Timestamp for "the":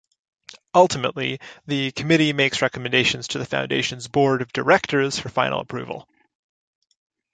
1.67-1.91, 3.37-3.45